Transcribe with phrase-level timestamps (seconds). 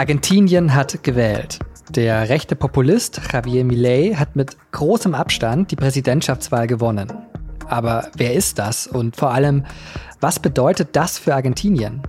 [0.00, 1.58] Argentinien hat gewählt.
[1.90, 7.12] Der rechte Populist Javier Milei hat mit großem Abstand die Präsidentschaftswahl gewonnen.
[7.66, 9.66] Aber wer ist das und vor allem,
[10.18, 12.00] was bedeutet das für Argentinien?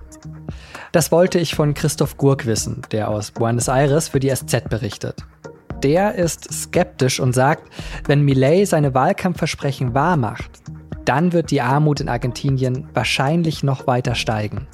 [0.92, 5.26] Das wollte ich von Christoph Gurk wissen, der aus Buenos Aires für die SZ berichtet.
[5.82, 7.70] Der ist skeptisch und sagt,
[8.06, 10.62] wenn Millet seine Wahlkampfversprechen wahrmacht,
[11.04, 14.66] dann wird die Armut in Argentinien wahrscheinlich noch weiter steigen.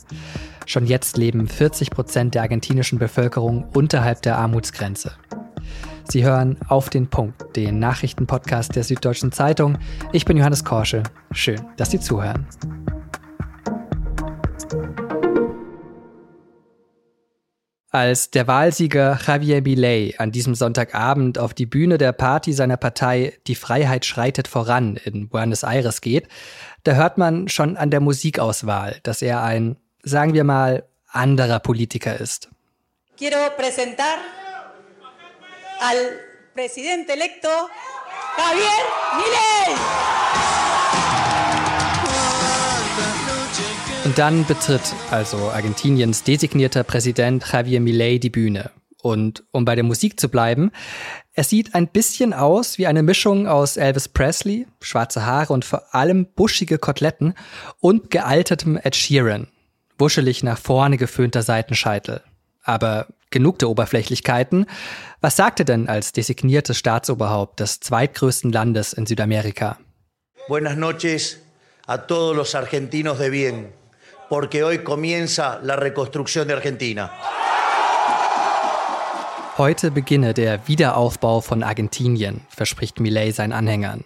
[0.68, 5.12] Schon jetzt leben 40 Prozent der argentinischen Bevölkerung unterhalb der Armutsgrenze.
[6.04, 9.78] Sie hören auf den Punkt, den Nachrichtenpodcast der Süddeutschen Zeitung.
[10.12, 11.04] Ich bin Johannes Korsche.
[11.32, 12.46] Schön, dass Sie zuhören.
[17.88, 23.38] Als der Wahlsieger Javier Milei an diesem Sonntagabend auf die Bühne der Party seiner Partei
[23.46, 26.28] Die Freiheit schreitet voran in Buenos Aires geht,
[26.84, 32.18] da hört man schon an der Musikauswahl, dass er ein, sagen wir mal, anderer Politiker
[32.18, 32.48] ist.
[33.16, 34.18] Quiero presentar
[35.80, 35.96] al
[36.54, 37.48] presidente electo
[38.36, 38.78] Javier
[39.16, 39.78] Milei.
[44.04, 48.70] Und dann betritt also Argentiniens designierter Präsident Javier Milei die Bühne.
[49.02, 50.72] Und um bei der Musik zu bleiben,
[51.32, 55.94] es sieht ein bisschen aus wie eine Mischung aus Elvis Presley, schwarze Haare und vor
[55.94, 57.34] allem buschige Koteletten
[57.80, 59.46] und gealtertem Ed Sheeran,
[59.98, 62.22] wuschelig nach vorne geföhnter Seitenscheitel.
[62.62, 64.66] Aber genug der Oberflächlichkeiten.
[65.20, 69.78] Was sagt er denn als designiertes Staatsoberhaupt des zweitgrößten Landes in Südamerika?
[70.48, 71.38] Buenas noches
[71.86, 73.78] a todos los argentinos de bien
[74.28, 77.10] porque hoy comienza la reconstrucción de Argentina.
[79.56, 84.04] Heute beginne der Wiederaufbau von Argentinien, verspricht Millet seinen Anhängern.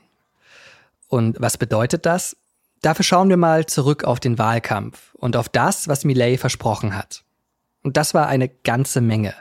[1.09, 2.37] Und was bedeutet das?
[2.83, 7.23] Dafür schauen wir mal zurück auf den Wahlkampf und auf das, was Millet versprochen hat.
[7.85, 9.35] Und das war eine ganze Menge.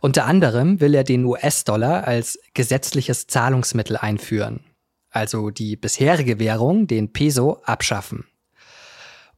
[0.00, 4.64] Unter anderem will er den US-Dollar als gesetzliches Zahlungsmittel einführen,
[5.10, 8.26] also die bisherige Währung, den Peso, abschaffen.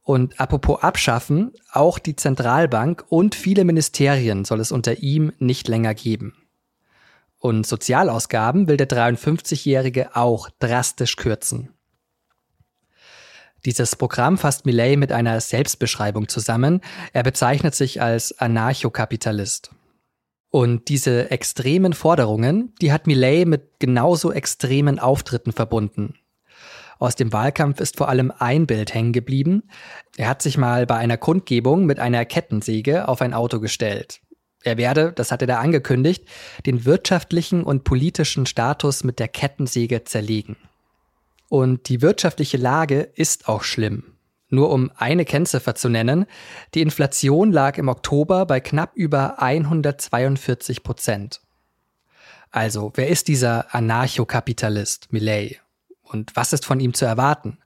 [0.01, 5.93] Und apropos abschaffen, auch die Zentralbank und viele Ministerien soll es unter ihm nicht länger
[5.93, 6.35] geben.
[7.37, 11.69] Und Sozialausgaben will der 53-Jährige auch drastisch kürzen.
[13.65, 16.81] Dieses Programm fasst Millet mit einer Selbstbeschreibung zusammen.
[17.13, 19.71] Er bezeichnet sich als Anarchokapitalist.
[20.49, 26.15] Und diese extremen Forderungen, die hat Millet mit genauso extremen Auftritten verbunden.
[26.99, 29.63] Aus dem Wahlkampf ist vor allem ein Bild hängen geblieben.
[30.15, 34.21] Er hat sich mal bei einer Kundgebung mit einer Kettensäge auf ein Auto gestellt.
[34.63, 36.25] Er werde, das hat er da angekündigt,
[36.65, 40.55] den wirtschaftlichen und politischen Status mit der Kettensäge zerlegen.
[41.53, 44.15] Und die wirtschaftliche Lage ist auch schlimm.
[44.49, 46.25] Nur um eine Kennziffer zu nennen,
[46.73, 51.41] die Inflation lag im Oktober bei knapp über 142 Prozent.
[52.49, 55.59] Also, wer ist dieser Anarchokapitalist, Millet?
[56.01, 57.59] und was ist von ihm zu erwarten?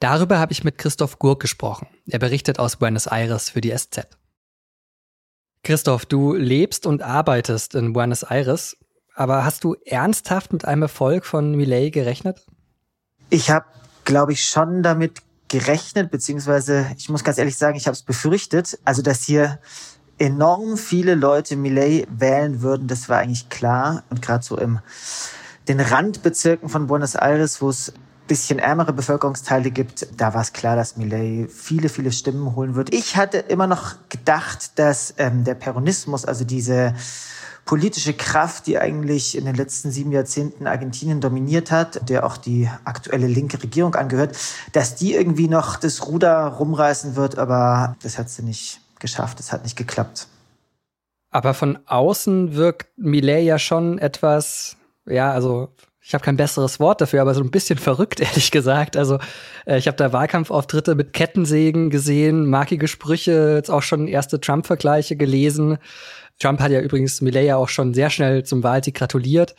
[0.00, 1.86] Darüber habe ich mit Christoph Gurk gesprochen.
[2.08, 4.08] Er berichtet aus Buenos Aires für die SZ.
[5.62, 8.76] Christoph, du lebst und arbeitest in Buenos Aires,
[9.14, 12.44] aber hast du ernsthaft mit einem Erfolg von Millet gerechnet?
[13.30, 13.64] Ich habe,
[14.04, 18.78] glaube ich, schon damit gerechnet, beziehungsweise ich muss ganz ehrlich sagen, ich habe es befürchtet.
[18.84, 19.58] Also, dass hier
[20.18, 24.04] enorm viele Leute Millet wählen würden, das war eigentlich klar.
[24.10, 24.80] Und gerade so im
[25.68, 27.92] den Randbezirken von Buenos Aires, wo es
[28.26, 32.94] bisschen ärmere Bevölkerungsteile gibt, da war es klar, dass Millet viele, viele Stimmen holen wird.
[32.94, 36.94] Ich hatte immer noch gedacht, dass ähm, der Peronismus, also diese
[37.70, 42.68] politische Kraft, die eigentlich in den letzten sieben Jahrzehnten Argentinien dominiert hat, der auch die
[42.82, 44.36] aktuelle linke Regierung angehört,
[44.72, 49.52] dass die irgendwie noch das Ruder rumreißen wird, aber das hat sie nicht geschafft, das
[49.52, 50.26] hat nicht geklappt.
[51.30, 54.76] Aber von außen wirkt Millet ja schon etwas
[55.06, 55.68] ja, also
[56.10, 58.96] ich habe kein besseres Wort dafür, aber so ein bisschen verrückt, ehrlich gesagt.
[58.96, 59.20] Also
[59.64, 65.14] äh, ich habe da Wahlkampfauftritte mit Kettensägen gesehen, markige Sprüche, jetzt auch schon erste Trump-Vergleiche
[65.14, 65.78] gelesen.
[66.40, 69.54] Trump hat ja übrigens Millet ja auch schon sehr schnell zum Wahlsieg gratuliert.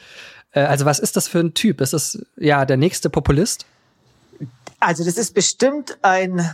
[0.52, 1.80] Äh, also was ist das für ein Typ?
[1.80, 3.66] Ist das ja der nächste Populist?
[4.82, 6.54] Also das ist bestimmt ein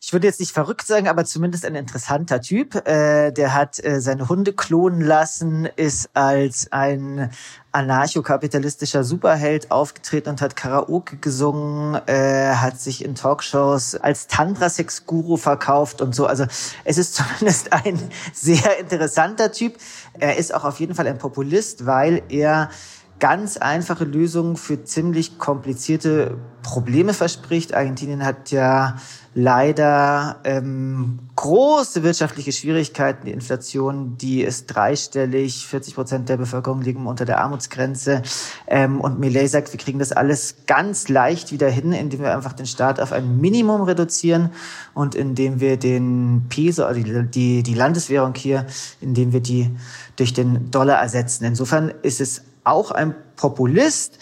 [0.00, 2.86] ich würde jetzt nicht verrückt sagen, aber zumindest ein interessanter Typ.
[2.86, 7.30] Äh, der hat äh, seine Hunde klonen lassen, ist als ein
[7.72, 16.00] anarchokapitalistischer Superheld aufgetreten und hat Karaoke gesungen, äh, hat sich in Talkshows als Tantrasex-Guru verkauft
[16.00, 16.26] und so.
[16.26, 16.46] Also
[16.84, 17.98] es ist zumindest ein
[18.32, 19.76] sehr interessanter Typ.
[20.14, 22.70] Er ist auch auf jeden Fall ein Populist, weil er
[23.18, 27.74] ganz einfache Lösungen für ziemlich komplizierte Probleme verspricht.
[27.74, 28.96] Argentinien hat ja
[29.34, 33.26] leider ähm, große wirtschaftliche Schwierigkeiten.
[33.26, 38.22] Die Inflation, die ist dreistellig, 40 Prozent der Bevölkerung liegen unter der Armutsgrenze.
[38.66, 42.52] Ähm, und Millet sagt, wir kriegen das alles ganz leicht wieder hin, indem wir einfach
[42.52, 44.50] den Staat auf ein Minimum reduzieren
[44.94, 48.66] und indem wir den Peso, also die, die, die Landeswährung hier,
[49.00, 49.70] indem wir die
[50.16, 51.44] durch den Dollar ersetzen.
[51.44, 54.18] Insofern ist es auch ein Populist,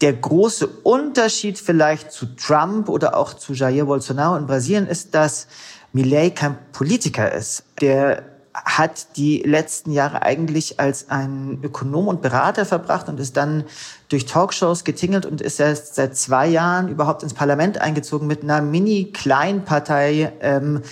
[0.00, 5.46] der große Unterschied vielleicht zu Trump oder auch zu Jair Bolsonaro in Brasilien ist, dass
[5.92, 7.64] Milei kein Politiker ist.
[7.80, 8.24] Der
[8.54, 13.64] hat die letzten Jahre eigentlich als ein Ökonom und Berater verbracht und ist dann
[14.08, 18.60] durch Talkshows getingelt und ist erst seit zwei Jahren überhaupt ins Parlament eingezogen mit einer
[18.62, 20.82] Mini-Kleinpartei, ähm,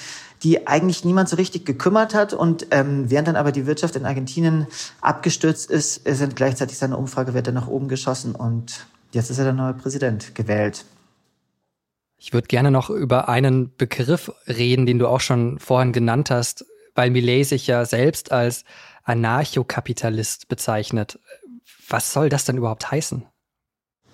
[0.42, 2.32] die eigentlich niemand so richtig gekümmert hat.
[2.32, 4.66] Und ähm, während dann aber die Wirtschaft in Argentinien
[5.00, 9.74] abgestürzt ist, sind gleichzeitig seine Umfragewerte nach oben geschossen und Jetzt ist er der neue
[9.74, 10.86] Präsident gewählt.
[12.16, 16.64] Ich würde gerne noch über einen Begriff reden, den du auch schon vorhin genannt hast,
[16.94, 18.64] weil Millet sich ja selbst als
[19.04, 21.18] Anarchokapitalist bezeichnet.
[21.88, 23.26] Was soll das denn überhaupt heißen?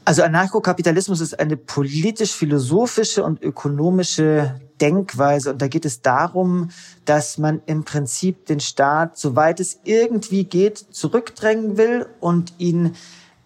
[0.08, 5.52] Also Anarchokapitalismus ist eine politisch-philosophische und ökonomische Denkweise.
[5.52, 6.70] Und da geht es darum,
[7.05, 12.94] dass man im Prinzip den Staat, soweit es irgendwie geht, zurückdrängen will und ihn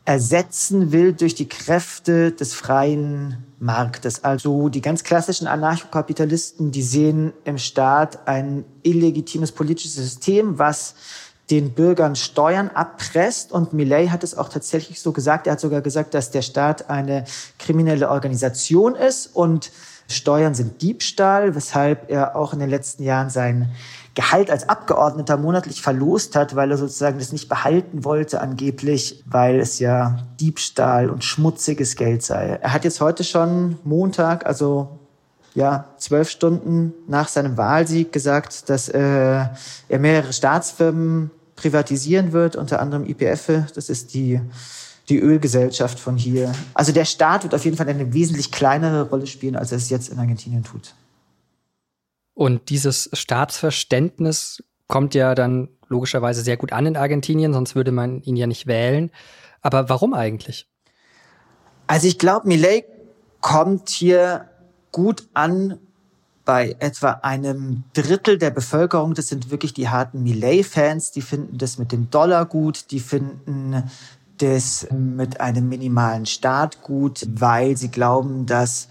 [0.05, 4.23] ersetzen will durch die Kräfte des freien Marktes.
[4.23, 10.95] Also die ganz klassischen Anarchokapitalisten, die sehen im Staat ein illegitimes politisches System, was
[11.53, 13.53] den Bürgern Steuern abpresst.
[13.53, 15.47] Und Millet hat es auch tatsächlich so gesagt.
[15.47, 17.25] Er hat sogar gesagt, dass der Staat eine
[17.59, 19.71] kriminelle Organisation ist und
[20.09, 23.71] Steuern sind Diebstahl, weshalb er auch in den letzten Jahren sein
[24.15, 29.59] Gehalt als Abgeordneter monatlich verlost hat, weil er sozusagen das nicht behalten wollte angeblich, weil
[29.59, 32.59] es ja Diebstahl und schmutziges Geld sei.
[32.61, 34.99] Er hat jetzt heute schon Montag, also
[35.55, 38.99] ja, zwölf Stunden nach seinem Wahlsieg gesagt, dass äh,
[39.89, 44.41] er mehrere Staatsfirmen privatisieren wird, unter anderem IPF, das ist die
[45.09, 46.55] die Ölgesellschaft von hier.
[46.75, 49.91] Also der Staat wird auf jeden Fall eine wesentlich kleinere Rolle spielen, als er es
[49.91, 50.95] jetzt in Argentinien tut.
[52.35, 58.23] Und dieses Staatsverständnis kommt ja dann logischerweise sehr gut an in Argentinien, sonst würde man
[58.23, 59.11] ihn ja nicht wählen.
[59.61, 60.67] Aber warum eigentlich?
[61.87, 62.85] Also ich glaube, Millet
[63.41, 64.49] kommt hier
[64.93, 65.79] gut an
[66.45, 69.15] bei etwa einem Drittel der Bevölkerung.
[69.15, 71.13] Das sind wirklich die harten Millet-Fans.
[71.13, 72.91] Die finden das mit dem Dollar gut.
[72.91, 73.85] Die finden
[74.39, 78.89] das mit einem minimalen Staat gut, weil sie glauben, dass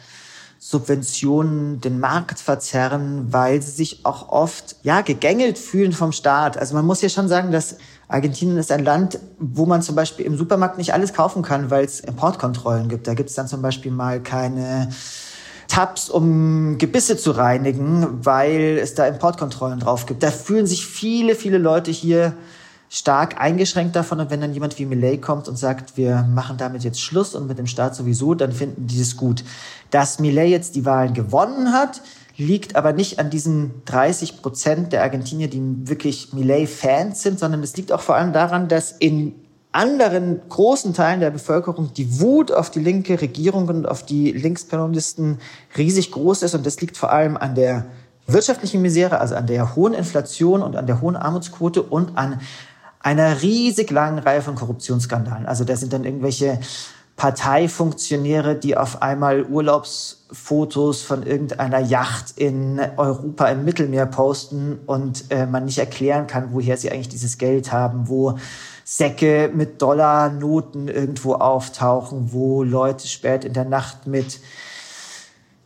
[0.64, 6.56] Subventionen den Markt verzerren, weil sie sich auch oft ja gegängelt fühlen vom Staat.
[6.56, 7.78] Also man muss ja schon sagen, dass
[8.08, 11.84] Argentinien ist ein Land, wo man zum Beispiel im Supermarkt nicht alles kaufen kann, weil
[11.84, 13.08] es Importkontrollen gibt.
[13.08, 14.90] Da gibt es dann zum Beispiel mal keine
[15.72, 20.22] Tabs, um Gebisse zu reinigen, weil es da Importkontrollen drauf gibt.
[20.22, 22.34] Da fühlen sich viele, viele Leute hier
[22.90, 24.20] stark eingeschränkt davon.
[24.20, 27.48] Und wenn dann jemand wie Millet kommt und sagt, wir machen damit jetzt Schluss und
[27.48, 29.46] mit dem Staat sowieso, dann finden die das gut.
[29.92, 32.02] Dass Millet jetzt die Wahlen gewonnen hat,
[32.36, 37.78] liegt aber nicht an diesen 30 Prozent der Argentinier, die wirklich Millet-Fans sind, sondern es
[37.78, 39.36] liegt auch vor allem daran, dass in
[39.72, 45.40] anderen großen Teilen der Bevölkerung die Wut auf die linke Regierung und auf die Linksperonisten
[45.78, 46.56] riesig groß ist.
[46.56, 47.86] Und das liegt vor allem an der
[48.28, 52.42] wirtschaftlichen Misere, also an der hohen Inflation und an der hohen Armutsquote und an
[53.00, 55.46] einer riesig langen Reihe von Korruptionsskandalen.
[55.46, 56.60] Also da sind dann irgendwelche
[57.22, 65.46] Parteifunktionäre, die auf einmal Urlaubsfotos von irgendeiner Yacht in Europa im Mittelmeer posten und äh,
[65.46, 68.40] man nicht erklären kann, woher sie eigentlich dieses Geld haben, wo
[68.86, 74.40] Säcke mit Dollarnoten irgendwo auftauchen, wo Leute spät in der Nacht mit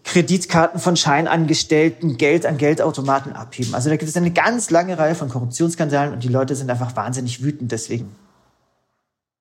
[0.03, 3.73] Kreditkarten von Scheinangestellten Geld an Geldautomaten abheben.
[3.75, 6.97] Also da gibt es eine ganz lange Reihe von Korruptionsskandalen und die Leute sind einfach
[6.97, 8.13] wahnsinnig wütend deswegen.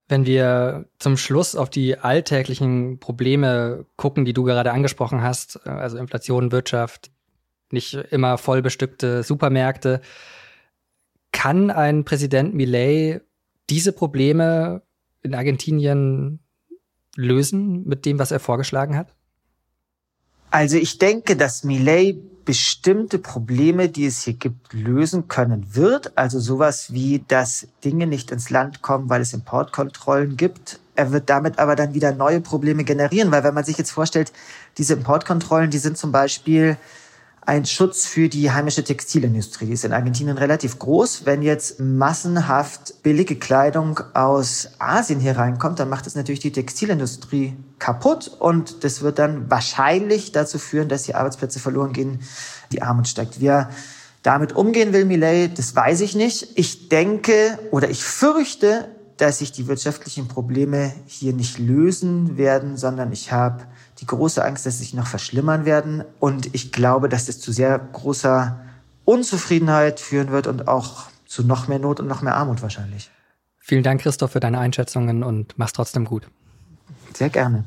[0.09, 5.97] Wenn wir zum Schluss auf die alltäglichen Probleme gucken, die du gerade angesprochen hast, also
[5.97, 7.11] Inflation, Wirtschaft,
[7.71, 10.03] nicht immer vollbestückte Supermärkte,
[11.33, 13.23] kann ein Präsident Millet
[13.71, 14.83] diese Probleme
[15.23, 16.41] in Argentinien
[17.17, 19.14] lösen mit dem, was er vorgeschlagen hat?
[20.55, 26.17] Also ich denke, dass Millet bestimmte Probleme, die es hier gibt, lösen können wird.
[26.17, 30.79] Also sowas wie, dass Dinge nicht ins Land kommen, weil es Importkontrollen gibt.
[30.95, 34.33] Er wird damit aber dann wieder neue Probleme generieren, weil wenn man sich jetzt vorstellt,
[34.79, 36.77] diese Importkontrollen, die sind zum Beispiel
[37.41, 39.67] ein Schutz für die heimische Textilindustrie.
[39.67, 41.27] Die ist in Argentinien relativ groß.
[41.27, 47.57] Wenn jetzt massenhaft billige Kleidung aus Asien hier reinkommt, dann macht es natürlich die Textilindustrie
[47.85, 52.21] kaputt und das wird dann wahrscheinlich dazu führen, dass die Arbeitsplätze verloren gehen,
[52.73, 53.41] die Armut steigt.
[53.41, 53.69] Wir
[54.23, 56.49] damit umgehen will Millet, das weiß ich nicht.
[56.55, 58.89] Ich denke oder ich fürchte,
[59.19, 63.65] dass sich die wirtschaftlichen Probleme hier nicht lösen werden, sondern ich habe
[64.01, 66.05] die große Angst, dass sie sich noch verschlimmern werden.
[66.21, 68.61] Und ich glaube, dass das zu sehr großer
[69.05, 73.11] Unzufriedenheit führen wird und auch zu noch mehr Not und noch mehr Armut wahrscheinlich.
[73.59, 76.31] Vielen Dank, Christoph, für deine Einschätzungen und mach's trotzdem gut.
[77.13, 77.65] Sehr gerne.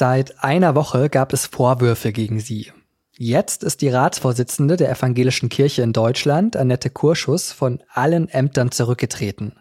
[0.00, 2.70] Seit einer Woche gab es Vorwürfe gegen sie.
[3.16, 9.58] Jetzt ist die Ratsvorsitzende der Evangelischen Kirche in Deutschland, Annette Kurschus, von allen Ämtern zurückgetreten.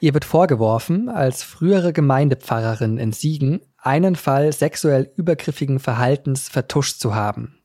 [0.00, 7.14] Ihr wird vorgeworfen, als frühere Gemeindepfarrerin in Siegen einen Fall sexuell übergriffigen Verhaltens vertuscht zu
[7.14, 7.62] haben.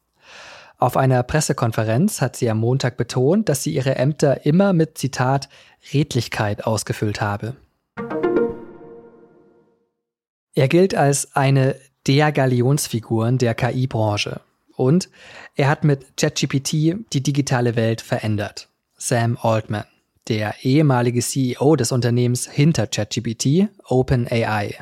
[0.77, 5.49] Auf einer Pressekonferenz hat sie am Montag betont, dass sie ihre Ämter immer mit Zitat
[5.91, 7.55] Redlichkeit ausgefüllt habe.
[10.59, 14.41] Er gilt als eine der Galionsfiguren der KI-Branche.
[14.75, 15.09] Und
[15.55, 18.67] er hat mit ChatGPT die digitale Welt verändert.
[18.97, 19.85] Sam Altman
[20.27, 24.75] der ehemalige CEO des Unternehmens hinter ChatGPT, OpenAI.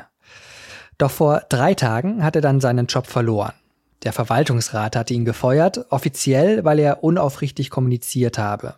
[0.98, 3.52] Doch vor drei Tagen hat er dann seinen Job verloren.
[4.02, 8.74] Der Verwaltungsrat hatte ihn gefeuert, offiziell, weil er unaufrichtig kommuniziert habe.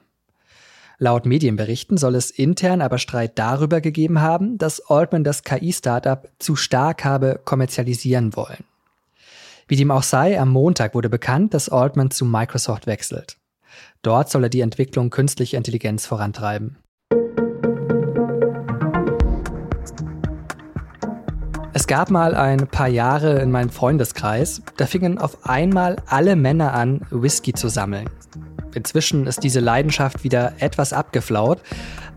[1.02, 6.57] Laut Medienberichten soll es intern aber Streit darüber gegeben haben, dass Altman das KI-Startup zu
[6.57, 8.64] stark habe kommerzialisieren wollen.
[9.66, 13.38] Wie dem auch sei, am Montag wurde bekannt, dass Altman zu Microsoft wechselt.
[14.02, 16.76] Dort soll er die Entwicklung künstlicher Intelligenz vorantreiben.
[21.73, 26.75] Es gab mal ein paar Jahre in meinem Freundeskreis, da fingen auf einmal alle Männer
[26.75, 28.11] an, Whisky zu sammeln.
[28.75, 31.61] Inzwischen ist diese Leidenschaft wieder etwas abgeflaut,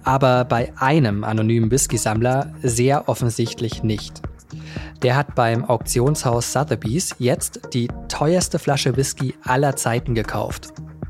[0.03, 4.21] aber bei einem anonymen Whisky-Sammler sehr offensichtlich nicht.
[5.01, 10.69] Der hat beim Auktionshaus Sotheby's jetzt die teuerste Flasche Whisky aller Zeiten gekauft.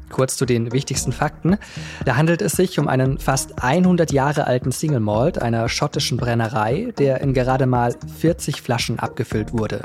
[0.09, 1.57] Kurz zu den wichtigsten Fakten.
[2.05, 6.93] Da handelt es sich um einen fast 100 Jahre alten Single Malt einer schottischen Brennerei,
[6.97, 9.81] der in gerade mal 40 Flaschen abgefüllt wurde.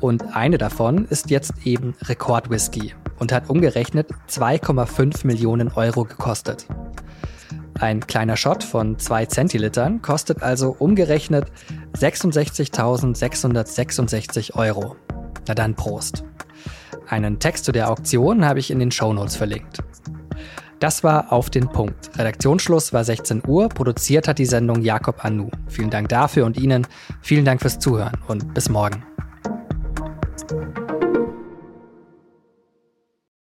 [0.00, 6.68] Und eine davon ist jetzt eben Rekordwhisky und hat umgerechnet 2,5 Millionen Euro gekostet.
[7.78, 11.46] Ein kleiner Shot von 2 Zentilitern kostet also umgerechnet
[11.96, 14.96] 66.666 Euro.
[15.46, 16.24] Na dann Prost.
[17.06, 19.78] Einen Text zu der Auktion habe ich in den Shownotes verlinkt.
[20.80, 22.10] Das war auf den Punkt.
[22.16, 23.68] Redaktionsschluss war 16 Uhr.
[23.68, 25.50] Produziert hat die Sendung Jakob Anu.
[25.68, 26.86] Vielen Dank dafür und Ihnen.
[27.20, 29.04] Vielen Dank fürs Zuhören und bis morgen.